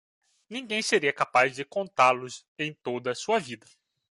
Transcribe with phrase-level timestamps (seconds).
[0.49, 3.67] Ninguém seria capaz de contá-los em toda a sua vida.